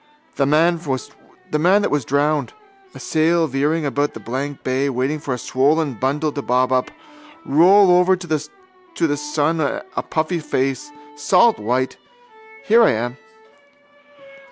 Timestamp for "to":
6.31-6.41, 8.15-8.41